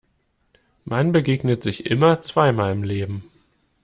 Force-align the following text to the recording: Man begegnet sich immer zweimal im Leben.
Man 0.83 1.11
begegnet 1.11 1.61
sich 1.61 1.85
immer 1.85 2.19
zweimal 2.21 2.71
im 2.71 2.81
Leben. 2.81 3.23